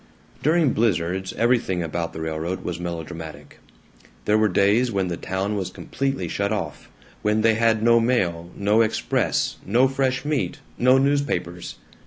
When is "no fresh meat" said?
9.63-10.57